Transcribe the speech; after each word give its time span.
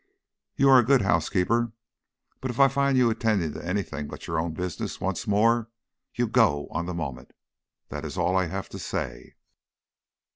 You 0.55 0.67
are 0.71 0.79
a 0.79 0.83
good 0.83 1.03
housekeeper, 1.03 1.73
but 2.39 2.49
if 2.49 2.59
I 2.59 2.69
find 2.69 2.97
you 2.97 3.11
attending 3.11 3.53
to 3.53 3.63
anything 3.63 4.07
but 4.07 4.25
your 4.25 4.39
own 4.39 4.53
business, 4.55 4.99
once 4.99 5.27
more, 5.27 5.69
you 6.15 6.25
go 6.27 6.67
on 6.71 6.87
the 6.87 6.95
moment. 6.95 7.33
That 7.89 8.03
is 8.03 8.17
all 8.17 8.35
I 8.35 8.47
have 8.47 8.67
to 8.69 8.79
say." 8.79 9.35